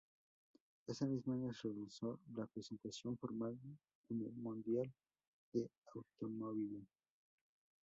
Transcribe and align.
Ese 0.89 1.05
mismo 1.05 1.35
año 1.35 1.53
se 1.53 1.67
realizó 1.67 2.19
la 2.35 2.47
presentación 2.47 3.15
formal 3.19 3.55
en 4.09 4.21
el 4.25 4.33
Mondial 4.33 4.91
de 5.53 5.59
l’Automobile. 5.93 6.87